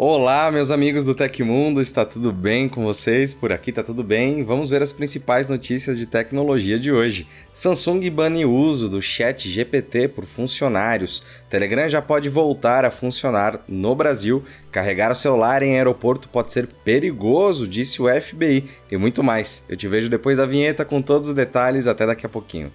Olá, 0.00 0.48
meus 0.52 0.70
amigos 0.70 1.06
do 1.06 1.12
Tecmundo, 1.12 1.82
está 1.82 2.04
tudo 2.04 2.30
bem 2.30 2.68
com 2.68 2.84
vocês? 2.84 3.34
Por 3.34 3.50
aqui 3.50 3.70
está 3.70 3.82
tudo 3.82 4.04
bem. 4.04 4.44
Vamos 4.44 4.70
ver 4.70 4.80
as 4.80 4.92
principais 4.92 5.48
notícias 5.48 5.98
de 5.98 6.06
tecnologia 6.06 6.78
de 6.78 6.92
hoje. 6.92 7.26
Samsung 7.52 8.08
bane 8.08 8.44
o 8.44 8.54
uso 8.54 8.88
do 8.88 9.02
Chat 9.02 9.50
GPT 9.50 10.06
por 10.06 10.24
funcionários. 10.24 11.24
Telegram 11.50 11.88
já 11.88 12.00
pode 12.00 12.28
voltar 12.28 12.84
a 12.84 12.92
funcionar 12.92 13.58
no 13.66 13.92
Brasil. 13.96 14.40
Carregar 14.70 15.10
o 15.10 15.16
celular 15.16 15.64
em 15.64 15.74
aeroporto 15.74 16.28
pode 16.28 16.52
ser 16.52 16.68
perigoso, 16.84 17.66
disse 17.66 18.00
o 18.00 18.06
FBI. 18.08 18.66
E 18.88 18.96
muito 18.96 19.24
mais. 19.24 19.64
Eu 19.68 19.76
te 19.76 19.88
vejo 19.88 20.08
depois 20.08 20.38
da 20.38 20.46
vinheta 20.46 20.84
com 20.84 21.02
todos 21.02 21.30
os 21.30 21.34
detalhes. 21.34 21.88
Até 21.88 22.06
daqui 22.06 22.24
a 22.24 22.28
pouquinho. 22.28 22.70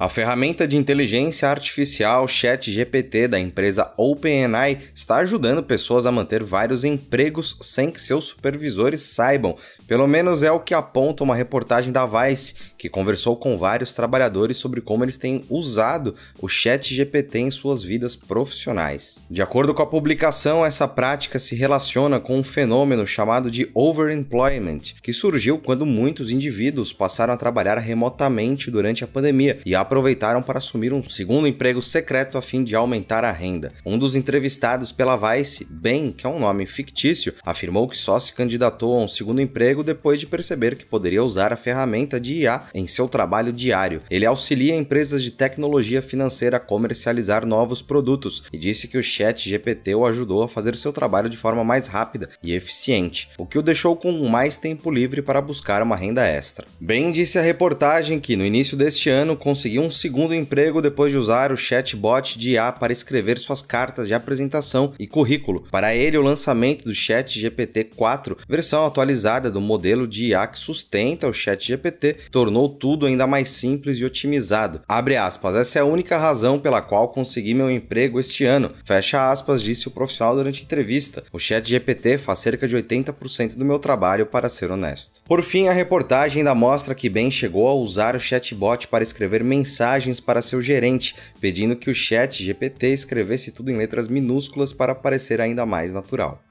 A 0.00 0.08
ferramenta 0.08 0.64
de 0.64 0.76
inteligência 0.76 1.48
artificial 1.48 2.28
ChatGPT 2.28 3.26
da 3.26 3.36
empresa 3.36 3.92
OpenAI 3.96 4.78
está 4.94 5.16
ajudando 5.16 5.60
pessoas 5.60 6.06
a 6.06 6.12
manter 6.12 6.40
vários 6.40 6.84
empregos 6.84 7.56
sem 7.60 7.90
que 7.90 8.00
seus 8.00 8.26
supervisores 8.26 9.00
saibam. 9.00 9.56
Pelo 9.88 10.06
menos 10.06 10.44
é 10.44 10.52
o 10.52 10.60
que 10.60 10.72
aponta 10.72 11.24
uma 11.24 11.34
reportagem 11.34 11.90
da 11.90 12.06
Vice, 12.06 12.54
que 12.78 12.88
conversou 12.88 13.36
com 13.36 13.56
vários 13.56 13.92
trabalhadores 13.92 14.56
sobre 14.56 14.80
como 14.80 15.04
eles 15.04 15.18
têm 15.18 15.42
usado 15.50 16.14
o 16.40 16.46
ChatGPT 16.46 17.40
em 17.40 17.50
suas 17.50 17.82
vidas 17.82 18.14
profissionais. 18.14 19.18
De 19.28 19.42
acordo 19.42 19.74
com 19.74 19.82
a 19.82 19.86
publicação, 19.86 20.64
essa 20.64 20.86
prática 20.86 21.40
se 21.40 21.56
relaciona 21.56 22.20
com 22.20 22.38
um 22.38 22.44
fenômeno 22.44 23.04
chamado 23.04 23.50
de 23.50 23.68
overemployment, 23.74 24.94
que 25.02 25.12
surgiu 25.12 25.58
quando 25.58 25.84
muitos 25.84 26.30
indivíduos 26.30 26.92
passaram 26.92 27.34
a 27.34 27.36
trabalhar 27.36 27.78
remotamente 27.78 28.70
durante 28.70 29.02
a 29.02 29.08
pandemia 29.08 29.58
e 29.66 29.74
a 29.74 29.87
aproveitaram 29.88 30.42
para 30.42 30.58
assumir 30.58 30.92
um 30.92 31.02
segundo 31.02 31.48
emprego 31.48 31.80
secreto 31.80 32.36
a 32.36 32.42
fim 32.42 32.62
de 32.62 32.76
aumentar 32.76 33.24
a 33.24 33.32
renda. 33.32 33.72
Um 33.86 33.98
dos 33.98 34.14
entrevistados 34.14 34.92
pela 34.92 35.16
Vice, 35.16 35.66
Ben, 35.70 36.12
que 36.12 36.26
é 36.26 36.28
um 36.28 36.38
nome 36.38 36.66
fictício, 36.66 37.32
afirmou 37.42 37.88
que 37.88 37.96
só 37.96 38.20
se 38.20 38.34
candidatou 38.34 38.94
a 38.94 39.02
um 39.02 39.08
segundo 39.08 39.40
emprego 39.40 39.82
depois 39.82 40.20
de 40.20 40.26
perceber 40.26 40.76
que 40.76 40.84
poderia 40.84 41.24
usar 41.24 41.54
a 41.54 41.56
ferramenta 41.56 42.20
de 42.20 42.42
IA 42.42 42.64
em 42.74 42.86
seu 42.86 43.08
trabalho 43.08 43.50
diário. 43.50 44.02
Ele 44.10 44.26
auxilia 44.26 44.76
empresas 44.76 45.22
de 45.22 45.30
tecnologia 45.30 46.02
financeira 46.02 46.58
a 46.58 46.60
comercializar 46.60 47.46
novos 47.46 47.80
produtos 47.80 48.42
e 48.52 48.58
disse 48.58 48.88
que 48.88 48.98
o 48.98 49.02
Chat 49.02 49.48
GPT 49.48 49.94
o 49.94 50.04
ajudou 50.04 50.42
a 50.42 50.48
fazer 50.48 50.76
seu 50.76 50.92
trabalho 50.92 51.30
de 51.30 51.38
forma 51.38 51.64
mais 51.64 51.86
rápida 51.86 52.28
e 52.42 52.52
eficiente, 52.52 53.30
o 53.38 53.46
que 53.46 53.58
o 53.58 53.62
deixou 53.62 53.96
com 53.96 54.12
mais 54.28 54.58
tempo 54.58 54.90
livre 54.90 55.22
para 55.22 55.40
buscar 55.40 55.82
uma 55.82 55.96
renda 55.96 56.26
extra. 56.26 56.66
Ben 56.78 57.10
disse 57.10 57.38
à 57.38 57.42
reportagem 57.42 58.20
que 58.20 58.36
no 58.36 58.44
início 58.44 58.76
deste 58.76 59.08
ano 59.08 59.34
conseguiu 59.34 59.77
um 59.78 59.90
segundo 59.90 60.34
emprego 60.34 60.82
depois 60.82 61.12
de 61.12 61.18
usar 61.18 61.52
o 61.52 61.56
chatbot 61.56 62.38
de 62.38 62.50
IA 62.50 62.72
para 62.72 62.92
escrever 62.92 63.38
suas 63.38 63.62
cartas 63.62 64.08
de 64.08 64.14
apresentação 64.14 64.92
e 64.98 65.06
currículo. 65.06 65.66
Para 65.70 65.94
ele, 65.94 66.18
o 66.18 66.22
lançamento 66.22 66.84
do 66.84 66.94
Chat 66.94 67.38
GPT 67.38 67.84
4, 67.84 68.38
versão 68.48 68.84
atualizada 68.84 69.50
do 69.50 69.60
modelo 69.60 70.06
de 70.06 70.28
IA 70.28 70.46
que 70.46 70.58
sustenta 70.58 71.28
o 71.28 71.32
Chat 71.32 71.66
GPT, 71.66 72.16
tornou 72.30 72.68
tudo 72.68 73.06
ainda 73.06 73.26
mais 73.26 73.50
simples 73.50 73.98
e 73.98 74.04
otimizado. 74.04 74.80
Abre 74.88 75.16
aspas, 75.16 75.56
essa 75.56 75.78
é 75.78 75.82
a 75.82 75.86
única 75.86 76.18
razão 76.18 76.58
pela 76.58 76.82
qual 76.82 77.08
consegui 77.08 77.54
meu 77.54 77.70
emprego 77.70 78.18
este 78.18 78.44
ano. 78.44 78.72
Fecha 78.84 79.30
aspas, 79.30 79.62
disse 79.62 79.88
o 79.88 79.90
profissional 79.90 80.34
durante 80.34 80.62
entrevista. 80.62 81.22
O 81.32 81.38
Chat 81.38 81.68
GPT 81.68 82.18
faz 82.18 82.40
cerca 82.40 82.66
de 82.66 82.76
80% 82.76 83.54
do 83.54 83.64
meu 83.64 83.78
trabalho, 83.78 84.26
para 84.26 84.48
ser 84.48 84.70
honesto. 84.70 85.20
Por 85.24 85.42
fim, 85.42 85.68
a 85.68 85.72
reportagem 85.72 86.40
ainda 86.40 86.54
mostra 86.54 86.94
que 86.94 87.08
Ben 87.08 87.30
chegou 87.30 87.68
a 87.68 87.74
usar 87.74 88.16
o 88.16 88.20
chatbot 88.20 88.88
para 88.88 89.04
escrever 89.04 89.44
mensagens 89.44 89.67
mensagens 89.68 90.18
para 90.18 90.40
seu 90.40 90.62
gerente, 90.62 91.14
pedindo 91.40 91.76
que 91.76 91.90
o 91.90 91.94
chat 91.94 92.42
GPT 92.42 92.88
escrevesse 92.88 93.52
tudo 93.52 93.70
em 93.70 93.76
letras 93.76 94.08
minúsculas 94.08 94.72
para 94.72 94.94
parecer 94.94 95.42
ainda 95.42 95.66
mais 95.66 95.92
natural. 95.92 96.42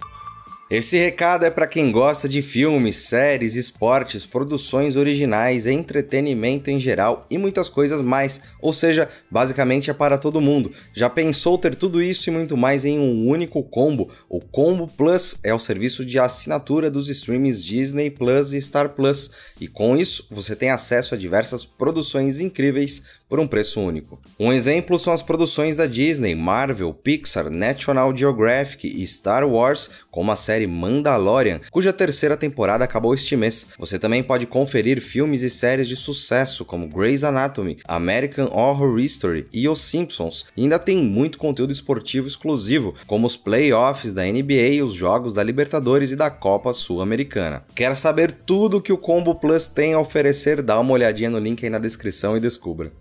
Esse 0.69 0.97
recado 0.97 1.45
é 1.45 1.49
para 1.49 1.65
quem 1.65 1.93
gosta 1.93 2.27
de 2.27 2.41
filmes, 2.41 2.97
séries, 2.97 3.55
esportes, 3.55 4.25
produções 4.25 4.97
originais, 4.97 5.65
entretenimento 5.65 6.69
em 6.69 6.77
geral 6.77 7.25
e 7.29 7.37
muitas 7.37 7.69
coisas 7.69 8.01
mais, 8.01 8.41
ou 8.61 8.73
seja, 8.73 9.07
basicamente 9.31 9.89
é 9.89 9.93
para 9.93 10.17
todo 10.17 10.41
mundo. 10.41 10.73
Já 10.93 11.09
pensou 11.09 11.57
ter 11.57 11.73
tudo 11.73 12.01
isso 12.01 12.29
e 12.29 12.33
muito 12.33 12.57
mais 12.57 12.83
em 12.83 12.99
um 12.99 13.29
único 13.29 13.63
combo? 13.63 14.11
O 14.27 14.41
Combo 14.41 14.87
Plus 14.87 15.39
é 15.41 15.53
o 15.53 15.59
serviço 15.59 16.03
de 16.03 16.19
assinatura 16.19 16.91
dos 16.91 17.07
streams 17.07 17.63
Disney 17.65 18.09
Plus 18.09 18.51
e 18.51 18.61
Star 18.61 18.89
Plus, 18.89 19.31
e 19.61 19.69
com 19.69 19.95
isso 19.95 20.27
você 20.29 20.53
tem 20.53 20.69
acesso 20.69 21.15
a 21.15 21.17
diversas 21.17 21.63
produções 21.63 22.41
incríveis 22.41 23.03
por 23.29 23.39
um 23.39 23.47
preço 23.47 23.79
único. 23.81 24.19
Um 24.39 24.53
exemplo 24.53 24.97
são 24.97 25.13
as 25.13 25.21
produções 25.21 25.75
da 25.75 25.85
Disney, 25.85 26.33
Marvel, 26.35 26.93
Pixar, 26.93 27.49
National 27.49 28.15
Geographic 28.15 28.87
e 28.87 29.05
Star 29.05 29.47
Wars, 29.47 29.89
como 30.09 30.31
a 30.31 30.35
série 30.35 30.67
Mandalorian, 30.67 31.59
cuja 31.71 31.91
terceira 31.91 32.37
temporada 32.37 32.83
acabou 32.83 33.13
este 33.13 33.35
mês. 33.35 33.67
Você 33.77 33.99
também 33.99 34.23
pode 34.23 34.45
conferir 34.45 35.01
filmes 35.01 35.41
e 35.41 35.49
séries 35.49 35.87
de 35.87 35.95
sucesso 35.95 36.63
como 36.63 36.87
Grey's 36.87 37.23
Anatomy, 37.23 37.77
American 37.85 38.47
Horror 38.51 38.99
History 38.99 39.47
e 39.51 39.67
Os 39.67 39.81
Simpsons. 39.81 40.45
E 40.55 40.61
ainda 40.61 40.79
tem 40.79 40.97
muito 40.97 41.37
conteúdo 41.37 41.71
esportivo 41.71 42.27
exclusivo, 42.27 42.95
como 43.05 43.27
os 43.27 43.35
playoffs 43.35 44.13
da 44.13 44.23
NBA, 44.23 44.83
os 44.83 44.93
jogos 44.93 45.33
da 45.33 45.43
Libertadores 45.43 46.11
e 46.11 46.15
da 46.15 46.29
Copa 46.29 46.73
Sul-Americana. 46.73 47.63
Quer 47.75 47.95
saber 47.95 48.31
tudo 48.31 48.81
que 48.81 48.93
o 48.93 48.97
Combo 48.97 49.35
Plus 49.35 49.67
tem 49.67 49.93
a 49.93 49.99
oferecer? 49.99 50.61
Dá 50.61 50.79
uma 50.79 50.93
olhadinha 50.93 51.29
no 51.29 51.39
link 51.39 51.63
aí 51.63 51.69
na 51.69 51.79
descrição 51.79 52.37
e 52.37 52.39
descubra. 52.39 52.91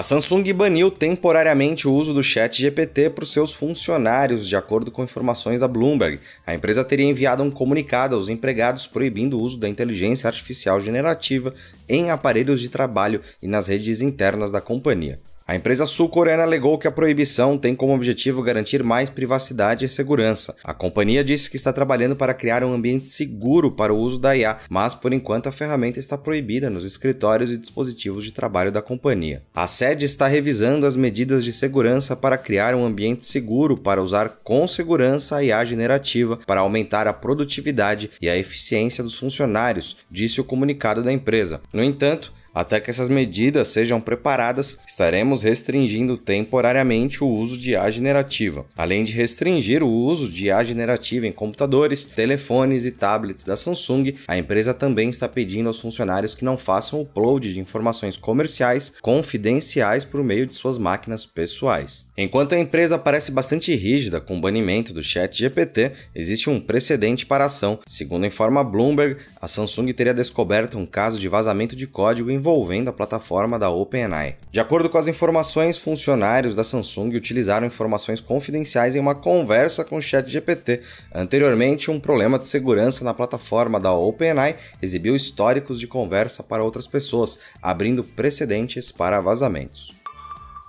A 0.00 0.02
Samsung 0.02 0.50
baniu 0.54 0.90
temporariamente 0.90 1.86
o 1.86 1.92
uso 1.92 2.14
do 2.14 2.22
Chat 2.22 2.58
GPT 2.58 3.10
para 3.10 3.22
os 3.22 3.30
seus 3.30 3.52
funcionários, 3.52 4.48
de 4.48 4.56
acordo 4.56 4.90
com 4.90 5.04
informações 5.04 5.60
da 5.60 5.68
Bloomberg. 5.68 6.18
A 6.46 6.54
empresa 6.54 6.82
teria 6.82 7.04
enviado 7.04 7.42
um 7.42 7.50
comunicado 7.50 8.16
aos 8.16 8.30
empregados 8.30 8.86
proibindo 8.86 9.36
o 9.36 9.42
uso 9.42 9.58
da 9.58 9.68
inteligência 9.68 10.26
artificial 10.26 10.80
generativa 10.80 11.52
em 11.86 12.10
aparelhos 12.10 12.62
de 12.62 12.70
trabalho 12.70 13.20
e 13.42 13.46
nas 13.46 13.66
redes 13.66 14.00
internas 14.00 14.50
da 14.50 14.58
companhia. 14.58 15.18
A 15.50 15.56
empresa 15.56 15.84
sul-coreana 15.84 16.44
alegou 16.44 16.78
que 16.78 16.86
a 16.86 16.92
proibição 16.92 17.58
tem 17.58 17.74
como 17.74 17.92
objetivo 17.92 18.40
garantir 18.40 18.84
mais 18.84 19.10
privacidade 19.10 19.84
e 19.84 19.88
segurança. 19.88 20.54
A 20.62 20.72
companhia 20.72 21.24
disse 21.24 21.50
que 21.50 21.56
está 21.56 21.72
trabalhando 21.72 22.14
para 22.14 22.32
criar 22.32 22.62
um 22.62 22.72
ambiente 22.72 23.08
seguro 23.08 23.72
para 23.72 23.92
o 23.92 23.98
uso 23.98 24.16
da 24.16 24.36
IA, 24.36 24.58
mas 24.68 24.94
por 24.94 25.12
enquanto 25.12 25.48
a 25.48 25.52
ferramenta 25.52 25.98
está 25.98 26.16
proibida 26.16 26.70
nos 26.70 26.84
escritórios 26.84 27.50
e 27.50 27.56
dispositivos 27.56 28.22
de 28.22 28.32
trabalho 28.32 28.70
da 28.70 28.80
companhia. 28.80 29.42
A 29.52 29.66
sede 29.66 30.04
está 30.04 30.28
revisando 30.28 30.86
as 30.86 30.94
medidas 30.94 31.44
de 31.44 31.52
segurança 31.52 32.14
para 32.14 32.38
criar 32.38 32.72
um 32.76 32.84
ambiente 32.84 33.26
seguro 33.26 33.76
para 33.76 34.00
usar 34.00 34.28
com 34.44 34.68
segurança 34.68 35.34
a 35.34 35.42
IA 35.42 35.64
generativa 35.64 36.38
para 36.46 36.60
aumentar 36.60 37.08
a 37.08 37.12
produtividade 37.12 38.08
e 38.22 38.28
a 38.28 38.36
eficiência 38.36 39.02
dos 39.02 39.18
funcionários, 39.18 39.96
disse 40.08 40.40
o 40.40 40.44
comunicado 40.44 41.02
da 41.02 41.12
empresa. 41.12 41.60
No 41.72 41.82
entanto, 41.82 42.32
até 42.54 42.80
que 42.80 42.90
essas 42.90 43.08
medidas 43.08 43.68
sejam 43.68 44.00
preparadas, 44.00 44.78
estaremos 44.86 45.42
restringindo 45.42 46.16
temporariamente 46.16 47.22
o 47.22 47.28
uso 47.28 47.56
de 47.56 47.70
IA 47.70 47.90
generativa, 47.90 48.66
além 48.76 49.04
de 49.04 49.12
restringir 49.12 49.82
o 49.82 49.90
uso 49.90 50.28
de 50.28 50.46
IA 50.46 50.64
generativa 50.64 51.26
em 51.26 51.32
computadores, 51.32 52.04
telefones 52.04 52.84
e 52.84 52.90
tablets 52.90 53.44
da 53.44 53.56
Samsung. 53.56 54.14
A 54.26 54.36
empresa 54.36 54.74
também 54.74 55.08
está 55.08 55.28
pedindo 55.28 55.68
aos 55.68 55.80
funcionários 55.80 56.34
que 56.34 56.44
não 56.44 56.58
façam 56.58 57.00
upload 57.00 57.52
de 57.52 57.60
informações 57.60 58.16
comerciais 58.16 58.94
confidenciais 59.00 60.04
por 60.04 60.22
meio 60.22 60.46
de 60.46 60.54
suas 60.54 60.78
máquinas 60.78 61.24
pessoais. 61.24 62.08
Enquanto 62.16 62.54
a 62.54 62.58
empresa 62.58 62.98
parece 62.98 63.30
bastante 63.30 63.74
rígida 63.74 64.20
com 64.20 64.38
o 64.38 64.40
banimento 64.40 64.92
do 64.92 65.02
Chat 65.02 65.36
GPT, 65.36 65.92
existe 66.14 66.50
um 66.50 66.60
precedente 66.60 67.24
para 67.24 67.44
a 67.44 67.46
ação. 67.46 67.78
Segundo 67.86 68.26
informa 68.26 68.62
Bloomberg, 68.62 69.20
a 69.40 69.48
Samsung 69.48 69.92
teria 69.92 70.14
descoberto 70.14 70.78
um 70.78 70.86
caso 70.86 71.18
de 71.18 71.28
vazamento 71.28 71.74
de 71.74 71.86
código 71.86 72.30
envolvendo 72.40 72.88
a 72.88 72.92
plataforma 72.92 73.58
da 73.58 73.68
OpenAI. 73.68 74.36
De 74.50 74.58
acordo 74.58 74.88
com 74.88 74.96
as 74.96 75.06
informações, 75.06 75.76
funcionários 75.76 76.56
da 76.56 76.64
Samsung 76.64 77.14
utilizaram 77.14 77.66
informações 77.66 78.20
confidenciais 78.20 78.96
em 78.96 78.98
uma 78.98 79.14
conversa 79.14 79.84
com 79.84 79.98
o 79.98 80.02
Chat 80.02 80.28
GPT. 80.28 80.80
Anteriormente, 81.14 81.90
um 81.90 82.00
problema 82.00 82.38
de 82.38 82.48
segurança 82.48 83.04
na 83.04 83.12
plataforma 83.12 83.78
da 83.78 83.92
OpenAI 83.92 84.56
exibiu 84.80 85.14
históricos 85.14 85.78
de 85.78 85.86
conversa 85.86 86.42
para 86.42 86.64
outras 86.64 86.86
pessoas, 86.86 87.38
abrindo 87.62 88.02
precedentes 88.02 88.90
para 88.90 89.20
vazamentos. 89.20 89.99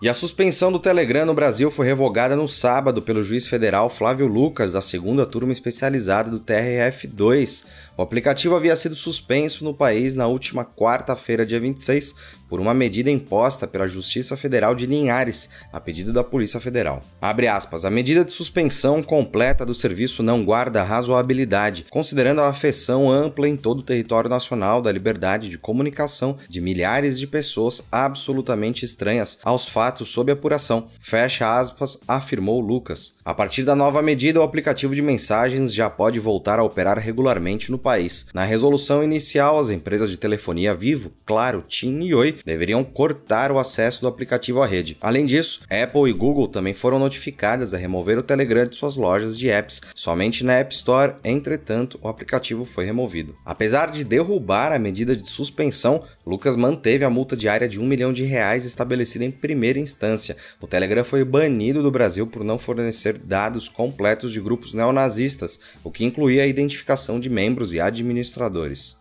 E 0.02 0.10
a 0.10 0.16
suspensão 0.16 0.72
do 0.72 0.80
Telegram 0.80 1.28
no 1.28 1.34
Brasil 1.36 1.70
foi 1.70 1.86
revogada 1.86 2.36
no 2.36 2.48
sábado 2.48 3.04
pelo 3.04 3.22
juiz 3.22 3.46
federal 3.46 3.88
Flávio 3.88 4.26
Lucas, 4.26 4.72
da 4.72 4.82
segunda 4.82 5.28
turma 5.28 5.52
especializada 5.52 6.28
do 6.28 6.40
TRF2. 6.40 7.66
O 7.96 8.02
aplicativo 8.02 8.56
havia 8.56 8.76
sido 8.76 8.96
suspenso 8.96 9.64
no 9.64 9.76
país 9.76 10.16
na 10.16 10.26
última 10.26 10.66
quarta-feira, 10.66 11.46
dia 11.46 11.60
26, 11.60 12.16
por 12.52 12.60
uma 12.60 12.74
medida 12.74 13.10
imposta 13.10 13.66
pela 13.66 13.88
Justiça 13.88 14.36
Federal 14.36 14.76
de 14.76 14.86
Linhares, 14.86 15.50
a 15.72 15.80
pedido 15.80 16.12
da 16.12 16.22
Polícia 16.22 16.60
Federal. 16.60 17.02
Abre 17.22 17.48
aspas, 17.48 17.86
a 17.86 17.90
medida 17.90 18.26
de 18.26 18.34
suspensão 18.34 19.02
completa 19.02 19.66
do 19.66 19.74
serviço 19.74 20.22
não 20.22 20.44
guarda 20.44 20.84
razoabilidade, 20.84 21.86
considerando 21.90 22.42
a 22.42 22.50
afecção 22.50 23.10
ampla 23.10 23.48
em 23.48 23.56
todo 23.56 23.80
o 23.80 23.84
território 23.84 24.30
nacional 24.30 24.82
da 24.82 24.92
liberdade 24.92 25.50
de 25.50 25.58
comunicação 25.58 26.36
de 26.50 26.60
milhares 26.60 27.18
de 27.18 27.26
pessoas 27.26 27.82
absolutamente 27.90 28.84
estranhas 28.84 29.40
aos 29.46 29.70
fatos 29.70 30.10
sob 30.10 30.30
apuração. 30.30 30.88
Fecha 31.00 31.58
aspas, 31.58 31.98
afirmou 32.06 32.60
Lucas. 32.60 33.14
A 33.24 33.34
partir 33.34 33.64
da 33.64 33.78
nova 33.78 34.02
medida, 34.02 34.42
o 34.42 34.44
aplicativo 34.44 34.94
de 34.94 35.02
mensagens 35.02 35.74
já 35.74 35.90
pode 35.90 36.20
voltar 36.20 36.60
a 36.60 36.64
operar 36.64 37.00
regularmente 37.00 37.72
no 37.72 37.78
país. 37.78 38.26
Na 38.34 38.44
resolução 38.44 39.02
inicial, 39.02 39.58
as 39.58 39.70
empresas 39.70 40.10
de 40.10 40.18
telefonia 40.18 40.76
Vivo, 40.76 41.14
Claro, 41.26 41.64
TIM 41.66 42.02
e 42.02 42.14
Oi 42.14 42.41
deveriam 42.46 42.84
cortar 42.84 43.52
o 43.52 43.60
acesso 43.60 44.02
do 44.02 44.08
aplicativo 44.08 44.62
à 44.62 44.66
rede. 44.66 44.98
Além 45.02 45.26
disso, 45.26 45.62
Apple 45.70 46.10
e 46.10 46.14
Google 46.14 46.48
também 46.48 46.74
foram 46.74 47.00
notificadas 47.00 47.74
a 47.74 47.78
remover 47.78 48.18
o 48.18 48.24
Telegram 48.24 48.66
de 48.66 48.76
suas 48.76 48.96
lojas 48.96 49.38
de 49.38 49.50
apps 49.50 49.82
somente 49.96 50.44
na 50.44 50.54
App 50.54 50.74
Store, 50.74 51.16
entretanto, 51.24 52.00
o 52.02 52.08
aplicativo 52.08 52.66
foi 52.66 52.86
removido. 52.86 53.36
Apesar 53.46 53.92
de 53.92 54.04
derrubar 54.04 54.72
a 54.72 54.80
medida 54.80 55.16
de 55.16 55.28
suspensão, 55.28 56.04
Lucas 56.26 56.56
manteve 56.56 57.04
a 57.04 57.10
multa 57.10 57.36
diária 57.36 57.68
de 57.68 57.80
um 57.80 57.86
milhão 57.86 58.14
de 58.14 58.24
reais 58.24 58.66
estabelecida 58.66 59.26
em 59.26 59.32
primeira 59.32 59.80
instância. 59.80 60.38
O 60.60 60.68
Telegram 60.68 61.04
foi 61.04 61.24
banido 61.24 61.82
do 61.82 61.92
Brasil 61.92 62.28
por 62.28 62.44
não 62.44 62.60
fornecer 62.60 63.18
dados 63.18 63.68
completos 63.68 64.32
de 64.32 64.40
grupos 64.40 64.74
neonazistas, 64.74 65.60
o 65.84 65.92
que 65.92 66.06
incluía 66.06 66.44
a 66.44 66.48
identificação 66.48 67.20
de 67.20 67.30
membros 67.30 67.74
e 67.74 67.80
administradores. 67.80 69.01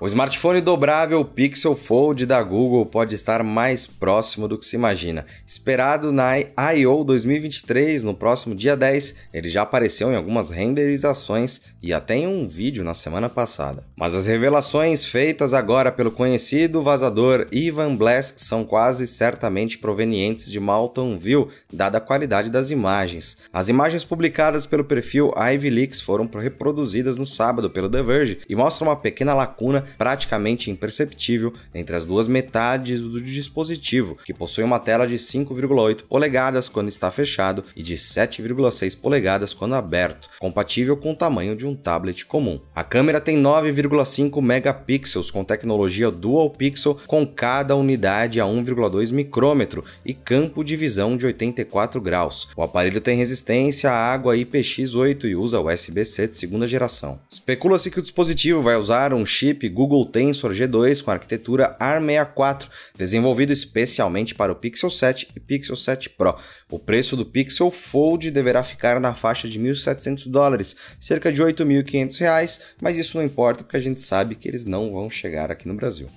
O 0.00 0.06
smartphone 0.06 0.60
dobrável 0.60 1.24
Pixel 1.24 1.74
Fold 1.74 2.24
da 2.24 2.40
Google 2.40 2.86
pode 2.86 3.16
estar 3.16 3.42
mais 3.42 3.84
próximo 3.84 4.46
do 4.46 4.56
que 4.56 4.64
se 4.64 4.76
imagina. 4.76 5.26
Esperado 5.44 6.12
na 6.12 6.38
I.O. 6.38 7.02
2023, 7.02 8.04
no 8.04 8.14
próximo 8.14 8.54
dia 8.54 8.76
10, 8.76 9.16
ele 9.34 9.50
já 9.50 9.62
apareceu 9.62 10.12
em 10.12 10.14
algumas 10.14 10.50
renderizações 10.50 11.62
e 11.82 11.92
até 11.92 12.14
em 12.14 12.28
um 12.28 12.46
vídeo 12.46 12.84
na 12.84 12.94
semana 12.94 13.28
passada. 13.28 13.82
Mas 13.96 14.14
as 14.14 14.28
revelações 14.28 15.04
feitas 15.04 15.52
agora 15.52 15.90
pelo 15.90 16.12
conhecido 16.12 16.80
vazador 16.80 17.48
Ivan 17.50 17.96
Bless 17.96 18.34
são 18.36 18.62
quase 18.62 19.04
certamente 19.04 19.78
provenientes 19.78 20.48
de 20.48 20.60
Malton 20.60 21.18
View, 21.18 21.48
dada 21.72 21.98
a 21.98 22.00
qualidade 22.00 22.50
das 22.50 22.70
imagens. 22.70 23.36
As 23.52 23.68
imagens 23.68 24.04
publicadas 24.04 24.64
pelo 24.64 24.84
perfil 24.84 25.32
Ivy 25.36 25.70
Leaks 25.70 26.00
foram 26.00 26.30
reproduzidas 26.38 27.18
no 27.18 27.26
sábado 27.26 27.68
pelo 27.68 27.90
The 27.90 28.02
Verge 28.04 28.38
e 28.48 28.54
mostram 28.54 28.86
uma 28.86 28.96
pequena 28.96 29.34
lacuna 29.34 29.87
praticamente 29.96 30.70
imperceptível 30.70 31.52
entre 31.74 31.96
as 31.96 32.04
duas 32.04 32.26
metades 32.26 33.00
do 33.00 33.20
dispositivo, 33.20 34.18
que 34.24 34.34
possui 34.34 34.64
uma 34.64 34.78
tela 34.78 35.06
de 35.06 35.16
5,8 35.16 36.04
polegadas 36.04 36.68
quando 36.68 36.88
está 36.88 37.10
fechado 37.10 37.64
e 37.76 37.82
de 37.82 37.94
7,6 37.94 38.98
polegadas 38.98 39.54
quando 39.54 39.74
aberto, 39.74 40.28
compatível 40.38 40.96
com 40.96 41.12
o 41.12 41.16
tamanho 41.16 41.56
de 41.56 41.66
um 41.66 41.74
tablet 41.74 42.26
comum. 42.26 42.60
A 42.74 42.84
câmera 42.84 43.20
tem 43.20 43.40
9,5 43.40 44.40
megapixels 44.42 45.30
com 45.30 45.44
tecnologia 45.44 46.10
Dual 46.10 46.50
Pixel 46.50 46.98
com 47.06 47.26
cada 47.26 47.76
unidade 47.76 48.40
a 48.40 48.44
1,2 48.44 49.12
micrômetro 49.12 49.84
e 50.04 50.14
campo 50.14 50.64
de 50.64 50.76
visão 50.76 51.16
de 51.16 51.26
84 51.26 52.00
graus. 52.00 52.48
O 52.56 52.62
aparelho 52.62 53.00
tem 53.00 53.16
resistência 53.16 53.90
à 53.90 54.12
água 54.12 54.36
IPX8 54.36 55.24
e 55.24 55.36
usa 55.36 55.60
USB-C 55.60 56.28
de 56.28 56.38
segunda 56.38 56.66
geração. 56.66 57.20
Especula-se 57.30 57.90
que 57.90 57.98
o 57.98 58.02
dispositivo 58.02 58.62
vai 58.62 58.76
usar 58.76 59.12
um 59.12 59.24
chip 59.24 59.68
Google 59.78 60.04
Tensor 60.06 60.50
G2 60.50 61.04
com 61.04 61.12
arquitetura 61.12 61.76
ARM64, 61.78 62.68
desenvolvido 62.96 63.52
especialmente 63.52 64.34
para 64.34 64.50
o 64.50 64.56
Pixel 64.56 64.90
7 64.90 65.28
e 65.36 65.38
Pixel 65.38 65.76
7 65.76 66.10
Pro. 66.10 66.36
O 66.68 66.80
preço 66.80 67.16
do 67.16 67.24
Pixel 67.24 67.70
Fold 67.70 68.28
deverá 68.32 68.64
ficar 68.64 68.98
na 68.98 69.14
faixa 69.14 69.48
de 69.48 69.56
1.700 69.56 70.28
dólares, 70.28 70.74
cerca 70.98 71.30
de 71.30 71.40
8.500 71.40 72.18
reais, 72.18 72.60
mas 72.82 72.96
isso 72.96 73.16
não 73.16 73.24
importa 73.24 73.62
porque 73.62 73.76
a 73.76 73.80
gente 73.80 74.00
sabe 74.00 74.34
que 74.34 74.48
eles 74.48 74.64
não 74.64 74.90
vão 74.90 75.08
chegar 75.08 75.48
aqui 75.48 75.68
no 75.68 75.74
Brasil. 75.74 76.08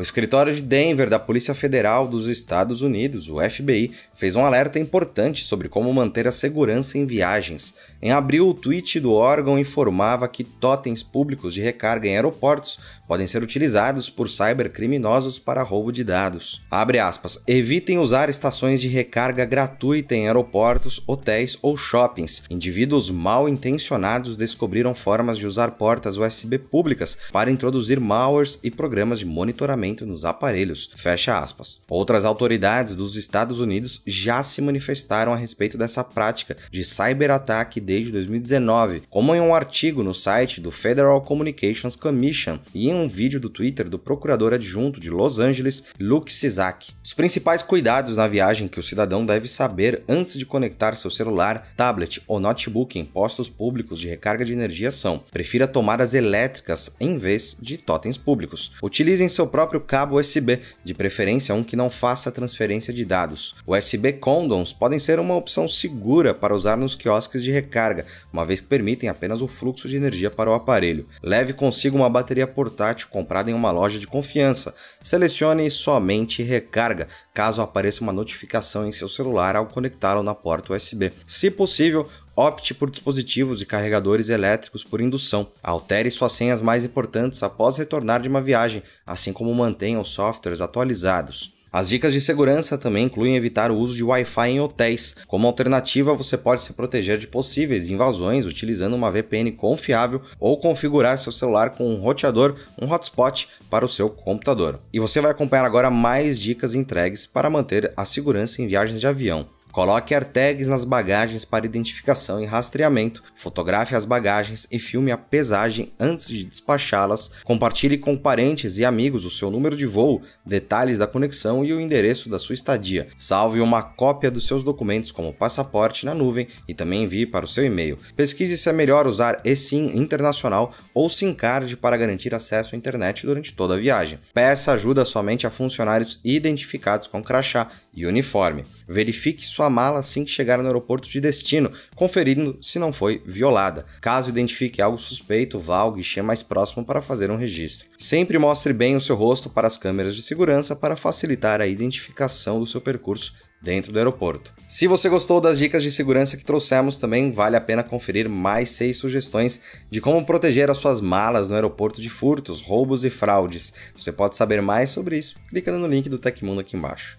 O 0.00 0.02
escritório 0.02 0.54
de 0.54 0.62
Denver 0.62 1.10
da 1.10 1.18
Polícia 1.18 1.54
Federal 1.54 2.08
dos 2.08 2.26
Estados 2.26 2.80
Unidos, 2.80 3.28
o 3.28 3.36
FBI, 3.38 3.92
fez 4.14 4.34
um 4.34 4.42
alerta 4.42 4.78
importante 4.78 5.44
sobre 5.44 5.68
como 5.68 5.92
manter 5.92 6.26
a 6.26 6.32
segurança 6.32 6.96
em 6.96 7.04
viagens. 7.04 7.74
Em 8.00 8.10
abril, 8.10 8.48
o 8.48 8.54
tweet 8.54 8.98
do 8.98 9.12
órgão 9.12 9.58
informava 9.58 10.26
que 10.26 10.42
totens 10.42 11.02
públicos 11.02 11.52
de 11.52 11.60
recarga 11.60 12.08
em 12.08 12.14
aeroportos 12.14 12.78
podem 13.06 13.26
ser 13.26 13.42
utilizados 13.42 14.08
por 14.08 14.30
cybercriminosos 14.30 15.38
para 15.38 15.62
roubo 15.62 15.92
de 15.92 16.02
dados. 16.02 16.62
Aspas, 16.70 17.42
evitem 17.46 17.98
usar 17.98 18.30
estações 18.30 18.80
de 18.80 18.88
recarga 18.88 19.44
gratuita 19.44 20.14
em 20.14 20.28
aeroportos, 20.28 21.02
hotéis 21.06 21.58
ou 21.60 21.76
shoppings. 21.76 22.44
Indivíduos 22.48 23.10
mal 23.10 23.46
intencionados 23.46 24.34
descobriram 24.34 24.94
formas 24.94 25.36
de 25.36 25.46
usar 25.46 25.72
portas 25.72 26.16
USB 26.16 26.56
públicas 26.56 27.18
para 27.30 27.50
introduzir 27.50 28.00
malwares 28.00 28.58
e 28.64 28.70
programas 28.70 29.18
de 29.18 29.26
monitoramento 29.26 29.89
nos 30.06 30.24
aparelhos. 30.24 30.90
Fecha 30.96 31.38
aspas. 31.38 31.82
Outras 31.88 32.24
autoridades 32.24 32.94
dos 32.94 33.16
Estados 33.16 33.58
Unidos 33.58 34.00
já 34.06 34.42
se 34.42 34.62
manifestaram 34.62 35.32
a 35.32 35.36
respeito 35.36 35.76
dessa 35.76 36.02
prática 36.02 36.56
de 36.70 36.84
cyberataque 36.84 37.80
desde 37.80 38.12
2019, 38.12 39.02
como 39.10 39.34
em 39.34 39.40
um 39.40 39.54
artigo 39.54 40.02
no 40.02 40.14
site 40.14 40.60
do 40.60 40.70
Federal 40.70 41.20
Communications 41.22 41.96
Commission 41.96 42.58
e 42.74 42.88
em 42.88 42.94
um 42.94 43.08
vídeo 43.08 43.40
do 43.40 43.50
Twitter 43.50 43.88
do 43.88 43.98
procurador 43.98 44.52
adjunto 44.52 45.00
de 45.00 45.10
Los 45.10 45.38
Angeles, 45.38 45.84
Luke 45.98 46.32
Sizak. 46.32 46.92
Os 47.04 47.14
principais 47.14 47.62
cuidados 47.62 48.16
na 48.16 48.26
viagem 48.26 48.68
que 48.68 48.80
o 48.80 48.82
cidadão 48.82 49.24
deve 49.24 49.48
saber 49.48 50.02
antes 50.08 50.38
de 50.38 50.46
conectar 50.46 50.94
seu 50.94 51.10
celular, 51.10 51.72
tablet 51.76 52.22
ou 52.26 52.40
notebook 52.40 52.98
em 52.98 53.04
postos 53.04 53.48
públicos 53.48 53.98
de 53.98 54.08
recarga 54.08 54.44
de 54.44 54.52
energia 54.52 54.90
são: 54.90 55.22
prefira 55.30 55.66
tomadas 55.66 56.14
elétricas 56.14 56.94
em 57.00 57.18
vez 57.18 57.56
de 57.60 57.76
totens 57.76 58.16
públicos. 58.16 58.72
Utilizem 58.82 59.28
seu 59.28 59.46
próprio 59.46 59.79
próprio 59.80 59.86
cabo 59.86 60.20
USB, 60.20 60.60
de 60.84 60.94
preferência 60.94 61.54
um 61.54 61.64
que 61.64 61.76
não 61.76 61.90
faça 61.90 62.30
transferência 62.30 62.92
de 62.92 63.04
dados. 63.04 63.54
USB 63.66 64.12
condoms 64.14 64.72
podem 64.72 64.98
ser 64.98 65.18
uma 65.18 65.36
opção 65.36 65.68
segura 65.68 66.34
para 66.34 66.54
usar 66.54 66.76
nos 66.76 66.94
quiosques 66.94 67.42
de 67.42 67.50
recarga, 67.50 68.06
uma 68.32 68.44
vez 68.44 68.60
que 68.60 68.68
permitem 68.68 69.08
apenas 69.08 69.40
o 69.40 69.48
fluxo 69.48 69.88
de 69.88 69.96
energia 69.96 70.30
para 70.30 70.50
o 70.50 70.54
aparelho. 70.54 71.06
Leve 71.22 71.52
consigo 71.52 71.96
uma 71.96 72.10
bateria 72.10 72.46
portátil 72.46 73.08
comprada 73.10 73.50
em 73.50 73.54
uma 73.54 73.70
loja 73.70 73.98
de 73.98 74.06
confiança. 74.06 74.74
Selecione 75.02 75.70
somente 75.70 76.42
recarga, 76.42 77.08
caso 77.32 77.62
apareça 77.62 78.02
uma 78.02 78.12
notificação 78.12 78.86
em 78.86 78.92
seu 78.92 79.08
celular 79.08 79.56
ao 79.56 79.66
conectá-lo 79.66 80.22
na 80.22 80.34
porta 80.34 80.74
USB. 80.74 81.12
Se 81.26 81.50
possível, 81.50 82.08
Opte 82.42 82.72
por 82.72 82.90
dispositivos 82.90 83.60
e 83.60 83.66
carregadores 83.66 84.30
elétricos 84.30 84.82
por 84.82 85.02
indução. 85.02 85.48
Altere 85.62 86.10
suas 86.10 86.32
senhas 86.32 86.62
mais 86.62 86.86
importantes 86.86 87.42
após 87.42 87.76
retornar 87.76 88.22
de 88.22 88.30
uma 88.30 88.40
viagem, 88.40 88.82
assim 89.06 89.30
como 89.30 89.54
mantenha 89.54 90.00
os 90.00 90.08
softwares 90.08 90.62
atualizados. 90.62 91.54
As 91.70 91.90
dicas 91.90 92.14
de 92.14 92.20
segurança 92.20 92.78
também 92.78 93.04
incluem 93.04 93.36
evitar 93.36 93.70
o 93.70 93.76
uso 93.76 93.94
de 93.94 94.02
Wi-Fi 94.02 94.48
em 94.48 94.58
hotéis. 94.58 95.16
Como 95.26 95.46
alternativa, 95.46 96.14
você 96.14 96.38
pode 96.38 96.62
se 96.62 96.72
proteger 96.72 97.18
de 97.18 97.28
possíveis 97.28 97.90
invasões 97.90 98.46
utilizando 98.46 98.94
uma 98.94 99.10
VPN 99.10 99.52
confiável 99.52 100.22
ou 100.40 100.58
configurar 100.58 101.18
seu 101.18 101.32
celular 101.32 101.68
com 101.68 101.92
um 101.92 102.00
roteador, 102.00 102.56
um 102.80 102.90
hotspot 102.90 103.48
para 103.68 103.84
o 103.84 103.88
seu 103.88 104.08
computador. 104.08 104.80
E 104.90 104.98
você 104.98 105.20
vai 105.20 105.30
acompanhar 105.30 105.66
agora 105.66 105.90
mais 105.90 106.40
dicas 106.40 106.74
entregues 106.74 107.26
para 107.26 107.50
manter 107.50 107.92
a 107.94 108.06
segurança 108.06 108.62
em 108.62 108.66
viagens 108.66 108.98
de 108.98 109.06
avião. 109.06 109.46
Coloque 109.72 110.14
AirTags 110.14 110.68
nas 110.68 110.84
bagagens 110.84 111.44
para 111.44 111.66
identificação 111.66 112.42
e 112.42 112.46
rastreamento, 112.46 113.22
fotografe 113.34 113.94
as 113.94 114.04
bagagens 114.04 114.66
e 114.70 114.78
filme 114.78 115.10
a 115.10 115.18
pesagem 115.18 115.92
antes 115.98 116.26
de 116.28 116.44
despachá-las. 116.44 117.30
Compartilhe 117.44 117.96
com 117.96 118.16
parentes 118.16 118.78
e 118.78 118.84
amigos 118.84 119.24
o 119.24 119.30
seu 119.30 119.50
número 119.50 119.76
de 119.76 119.86
voo, 119.86 120.22
detalhes 120.44 120.98
da 120.98 121.06
conexão 121.06 121.64
e 121.64 121.72
o 121.72 121.80
endereço 121.80 122.28
da 122.28 122.38
sua 122.38 122.54
estadia. 122.54 123.08
Salve 123.16 123.60
uma 123.60 123.82
cópia 123.82 124.30
dos 124.30 124.46
seus 124.46 124.64
documentos 124.64 125.10
como 125.10 125.32
passaporte 125.32 126.04
na 126.04 126.14
nuvem 126.14 126.48
e 126.66 126.74
também 126.74 127.04
envie 127.04 127.26
para 127.26 127.44
o 127.44 127.48
seu 127.48 127.64
e-mail. 127.64 127.96
Pesquise 128.16 128.58
se 128.58 128.68
é 128.68 128.72
melhor 128.72 129.06
usar 129.06 129.40
eSIM 129.44 129.96
internacional 129.96 130.74
ou 130.94 131.08
SIM 131.08 131.32
card 131.32 131.76
para 131.76 131.96
garantir 131.96 132.34
acesso 132.34 132.74
à 132.74 132.78
internet 132.78 133.24
durante 133.24 133.54
toda 133.54 133.74
a 133.74 133.78
viagem. 133.78 134.18
Peça 134.34 134.72
ajuda 134.72 135.04
somente 135.04 135.46
a 135.46 135.50
funcionários 135.50 136.18
identificados 136.24 137.06
com 137.06 137.22
crachá 137.22 137.68
e 137.94 138.06
uniforme. 138.06 138.64
Verifique 138.88 139.46
sua 139.46 139.68
mala 139.68 139.98
assim 139.98 140.24
que 140.24 140.30
chegar 140.30 140.58
no 140.58 140.66
aeroporto 140.66 141.08
de 141.08 141.20
destino, 141.20 141.70
conferindo 141.94 142.58
se 142.62 142.78
não 142.78 142.92
foi 142.92 143.22
violada. 143.26 143.84
Caso 144.00 144.30
identifique 144.30 144.80
algo 144.80 144.98
suspeito, 144.98 145.58
vá 145.58 145.78
ao 145.78 145.92
guichê 145.92 146.22
mais 146.22 146.42
próximo 146.42 146.84
para 146.84 147.02
fazer 147.02 147.30
um 147.30 147.36
registro. 147.36 147.88
Sempre 147.98 148.38
mostre 148.38 148.72
bem 148.72 148.96
o 148.96 149.00
seu 149.00 149.16
rosto 149.16 149.50
para 149.50 149.66
as 149.66 149.76
câmeras 149.76 150.14
de 150.14 150.22
segurança 150.22 150.74
para 150.76 150.96
facilitar 150.96 151.60
a 151.60 151.66
identificação 151.66 152.60
do 152.60 152.66
seu 152.66 152.80
percurso 152.80 153.34
dentro 153.62 153.92
do 153.92 153.98
aeroporto. 153.98 154.52
Se 154.66 154.86
você 154.86 155.08
gostou 155.08 155.40
das 155.40 155.58
dicas 155.58 155.82
de 155.82 155.90
segurança 155.90 156.36
que 156.36 156.44
trouxemos, 156.44 156.96
também 156.96 157.30
vale 157.30 157.56
a 157.56 157.60
pena 157.60 157.82
conferir 157.82 158.28
mais 158.28 158.70
seis 158.70 158.96
sugestões 158.96 159.60
de 159.90 160.00
como 160.00 160.24
proteger 160.24 160.70
as 160.70 160.78
suas 160.78 161.00
malas 161.00 161.48
no 161.48 161.54
aeroporto 161.54 162.00
de 162.00 162.08
furtos, 162.08 162.62
roubos 162.62 163.04
e 163.04 163.10
fraudes. 163.10 163.72
Você 163.94 164.10
pode 164.10 164.36
saber 164.36 164.62
mais 164.62 164.90
sobre 164.90 165.18
isso 165.18 165.38
clicando 165.48 165.78
no 165.78 165.86
link 165.86 166.08
do 166.08 166.18
Tecmundo 166.18 166.60
aqui 166.60 166.76
embaixo. 166.76 167.18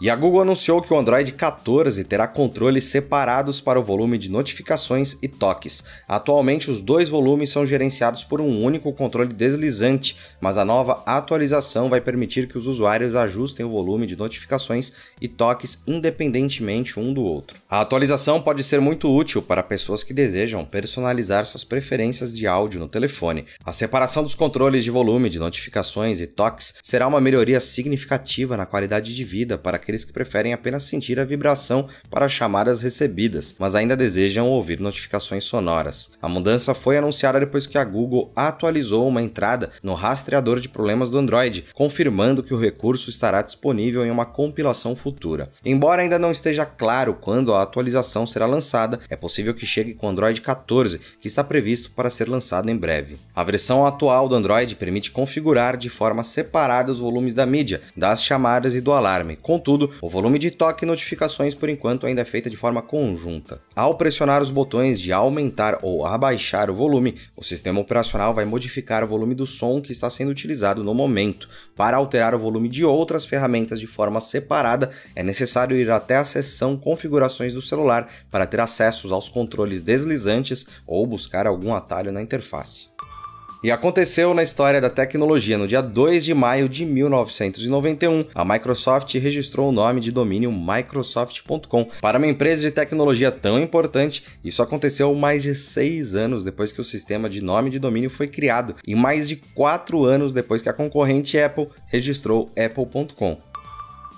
E 0.00 0.08
a 0.08 0.16
Google 0.16 0.40
anunciou 0.40 0.80
que 0.80 0.94
o 0.94 0.98
Android 0.98 1.30
14 1.30 2.04
terá 2.04 2.26
controles 2.26 2.84
separados 2.84 3.60
para 3.60 3.78
o 3.78 3.84
volume 3.84 4.16
de 4.16 4.30
notificações 4.30 5.18
e 5.20 5.28
toques. 5.28 5.84
Atualmente, 6.08 6.70
os 6.70 6.80
dois 6.80 7.10
volumes 7.10 7.50
são 7.50 7.66
gerenciados 7.66 8.24
por 8.24 8.40
um 8.40 8.64
único 8.64 8.90
controle 8.94 9.34
deslizante, 9.34 10.16
mas 10.40 10.56
a 10.56 10.64
nova 10.64 11.02
atualização 11.04 11.90
vai 11.90 12.00
permitir 12.00 12.48
que 12.48 12.56
os 12.56 12.66
usuários 12.66 13.14
ajustem 13.14 13.66
o 13.66 13.68
volume 13.68 14.06
de 14.06 14.16
notificações 14.16 14.90
e 15.20 15.28
toques 15.28 15.82
independentemente 15.86 16.98
um 16.98 17.12
do 17.12 17.22
outro. 17.22 17.58
A 17.68 17.82
atualização 17.82 18.40
pode 18.40 18.64
ser 18.64 18.80
muito 18.80 19.14
útil 19.14 19.42
para 19.42 19.62
pessoas 19.62 20.02
que 20.02 20.14
desejam 20.14 20.64
personalizar 20.64 21.44
suas 21.44 21.62
preferências 21.62 22.34
de 22.34 22.46
áudio 22.46 22.80
no 22.80 22.88
telefone. 22.88 23.44
A 23.62 23.70
separação 23.70 24.22
dos 24.22 24.34
controles 24.34 24.82
de 24.82 24.90
volume 24.90 25.28
de 25.28 25.38
notificações 25.38 26.20
e 26.20 26.26
toques 26.26 26.72
será 26.82 27.06
uma 27.06 27.20
melhoria 27.20 27.60
significativa 27.60 28.56
na 28.56 28.64
qualidade 28.64 29.14
de 29.14 29.24
vida 29.24 29.58
para 29.58 29.89
aqueles 29.90 30.04
que 30.04 30.12
preferem 30.12 30.52
apenas 30.52 30.84
sentir 30.84 31.18
a 31.18 31.24
vibração 31.24 31.88
para 32.08 32.28
chamadas 32.28 32.82
recebidas, 32.82 33.56
mas 33.58 33.74
ainda 33.74 33.96
desejam 33.96 34.48
ouvir 34.48 34.78
notificações 34.78 35.42
sonoras. 35.42 36.12
A 36.22 36.28
mudança 36.28 36.72
foi 36.74 36.96
anunciada 36.96 37.40
depois 37.40 37.66
que 37.66 37.76
a 37.76 37.84
Google 37.84 38.30
atualizou 38.36 39.08
uma 39.08 39.20
entrada 39.20 39.70
no 39.82 39.94
rastreador 39.94 40.60
de 40.60 40.68
problemas 40.68 41.10
do 41.10 41.18
Android, 41.18 41.64
confirmando 41.74 42.42
que 42.42 42.54
o 42.54 42.60
recurso 42.60 43.10
estará 43.10 43.42
disponível 43.42 44.06
em 44.06 44.10
uma 44.10 44.24
compilação 44.24 44.94
futura. 44.94 45.50
Embora 45.64 46.02
ainda 46.02 46.18
não 46.18 46.30
esteja 46.30 46.64
claro 46.64 47.14
quando 47.14 47.52
a 47.52 47.62
atualização 47.62 48.26
será 48.26 48.46
lançada, 48.46 49.00
é 49.08 49.16
possível 49.16 49.52
que 49.52 49.66
chegue 49.66 49.94
com 49.94 50.06
o 50.06 50.10
Android 50.10 50.40
14, 50.40 51.00
que 51.20 51.26
está 51.26 51.42
previsto 51.42 51.90
para 51.90 52.10
ser 52.10 52.28
lançado 52.28 52.70
em 52.70 52.76
breve. 52.76 53.16
A 53.34 53.42
versão 53.42 53.84
atual 53.84 54.28
do 54.28 54.36
Android 54.36 54.76
permite 54.76 55.10
configurar 55.10 55.76
de 55.76 55.90
forma 55.90 56.22
separada 56.22 56.92
os 56.92 57.00
volumes 57.00 57.34
da 57.34 57.44
mídia, 57.44 57.80
das 57.96 58.22
chamadas 58.22 58.74
e 58.74 58.80
do 58.80 58.92
alarme. 58.92 59.36
Contudo, 59.40 59.79
O 60.00 60.08
volume 60.08 60.38
de 60.38 60.50
toque 60.50 60.84
e 60.84 60.86
notificações 60.86 61.54
por 61.54 61.68
enquanto 61.68 62.06
ainda 62.06 62.22
é 62.22 62.24
feita 62.24 62.50
de 62.50 62.56
forma 62.56 62.82
conjunta. 62.82 63.60
Ao 63.74 63.94
pressionar 63.94 64.42
os 64.42 64.50
botões 64.50 65.00
de 65.00 65.12
aumentar 65.12 65.78
ou 65.82 66.04
abaixar 66.04 66.68
o 66.68 66.74
volume, 66.74 67.16
o 67.36 67.44
sistema 67.44 67.80
operacional 67.80 68.34
vai 68.34 68.44
modificar 68.44 69.02
o 69.04 69.06
volume 69.06 69.34
do 69.34 69.46
som 69.46 69.80
que 69.80 69.92
está 69.92 70.10
sendo 70.10 70.30
utilizado 70.30 70.84
no 70.84 70.92
momento. 70.92 71.48
Para 71.74 71.96
alterar 71.96 72.34
o 72.34 72.38
volume 72.38 72.68
de 72.68 72.84
outras 72.84 73.24
ferramentas 73.24 73.80
de 73.80 73.86
forma 73.86 74.20
separada, 74.20 74.90
é 75.14 75.22
necessário 75.22 75.76
ir 75.76 75.90
até 75.90 76.16
a 76.16 76.24
seção 76.24 76.76
Configurações 76.76 77.54
do 77.54 77.62
celular 77.62 78.08
para 78.30 78.46
ter 78.46 78.60
acessos 78.60 79.12
aos 79.12 79.28
controles 79.28 79.82
deslizantes 79.82 80.66
ou 80.86 81.06
buscar 81.06 81.46
algum 81.46 81.74
atalho 81.74 82.12
na 82.12 82.20
interface. 82.20 82.89
E 83.62 83.70
aconteceu 83.70 84.32
na 84.32 84.42
história 84.42 84.80
da 84.80 84.88
tecnologia. 84.88 85.58
No 85.58 85.68
dia 85.68 85.82
2 85.82 86.24
de 86.24 86.32
maio 86.32 86.66
de 86.66 86.86
1991, 86.86 88.24
a 88.34 88.42
Microsoft 88.42 89.12
registrou 89.14 89.68
o 89.68 89.72
nome 89.72 90.00
de 90.00 90.10
domínio 90.10 90.50
Microsoft.com. 90.50 91.88
Para 92.00 92.16
uma 92.16 92.26
empresa 92.26 92.62
de 92.62 92.70
tecnologia 92.70 93.30
tão 93.30 93.60
importante, 93.60 94.24
isso 94.42 94.62
aconteceu 94.62 95.14
mais 95.14 95.42
de 95.42 95.54
seis 95.54 96.14
anos 96.14 96.42
depois 96.42 96.72
que 96.72 96.80
o 96.80 96.84
sistema 96.84 97.28
de 97.28 97.42
nome 97.42 97.68
de 97.68 97.78
domínio 97.78 98.08
foi 98.08 98.28
criado 98.28 98.76
e 98.86 98.94
mais 98.94 99.28
de 99.28 99.36
quatro 99.36 100.04
anos 100.04 100.32
depois 100.32 100.62
que 100.62 100.70
a 100.70 100.74
concorrente 100.74 101.38
Apple 101.38 101.68
registrou 101.86 102.50
Apple.com. 102.58 103.50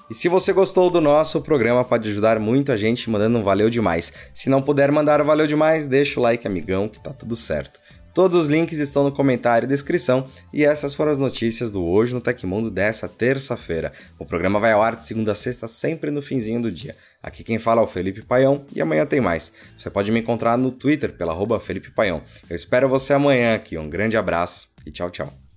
E 0.09 0.15
se 0.15 0.29
você 0.29 0.53
gostou 0.53 0.89
do 0.89 1.01
nosso 1.01 1.41
programa, 1.41 1.83
pode 1.83 2.09
ajudar 2.11 2.39
muito 2.39 2.71
a 2.71 2.77
gente 2.77 3.11
mandando 3.11 3.39
um 3.39 3.43
valeu 3.43 3.71
demais. 3.71 4.13
Se 4.33 4.51
não 4.51 4.63
puder 4.63 4.93
mandar 4.93 5.21
um 5.21 5.25
valeu 5.25 5.47
demais, 5.47 5.87
deixa 5.87 6.21
o 6.21 6.23
like, 6.23 6.47
amigão, 6.47 6.87
que 6.87 7.01
tá 7.01 7.11
tudo 7.11 7.35
certo. 7.35 7.81
Todos 8.15 8.37
os 8.37 8.47
links 8.47 8.79
estão 8.79 9.05
no 9.05 9.13
comentário 9.13 9.65
e 9.65 9.69
descrição, 9.69 10.27
e 10.53 10.65
essas 10.65 10.93
foram 10.93 11.11
as 11.11 11.19
notícias 11.19 11.73
do 11.73 11.83
Hoje 11.83 12.13
no 12.13 12.21
Tecmundo 12.21 12.71
dessa 12.71 13.09
terça-feira. 13.09 13.91
O 14.19 14.27
programa 14.27 14.61
vai 14.61 14.73
ao 14.73 14.83
ar 14.83 14.97
de 14.97 15.07
segunda 15.07 15.33
a 15.33 15.35
sexta, 15.35 15.67
sempre 15.67 16.11
no 16.11 16.21
finzinho 16.21 16.61
do 16.61 16.71
dia. 16.71 16.95
Aqui 17.23 17.43
quem 17.43 17.59
fala 17.59 17.81
é 17.81 17.85
o 17.85 17.89
Felipe 17.89 18.21
Paião, 18.21 18.67
e 18.75 18.83
amanhã 18.83 19.07
tem 19.07 19.21
mais. 19.21 19.53
Você 19.79 19.89
pode 19.89 20.13
me 20.13 20.21
encontrar 20.21 20.59
no 20.59 20.71
Twitter, 20.71 21.13
pela 21.13 21.33
Felipe 21.59 21.91
Paião. 21.91 22.21
Eu 22.51 22.57
espero 22.57 22.89
você 22.89 23.15
amanhã 23.15 23.55
aqui, 23.55 23.79
um 23.79 23.89
grande 23.89 24.17
abraço 24.17 24.69
e 24.85 24.91
tchau, 24.91 25.11
tchau. 25.11 25.52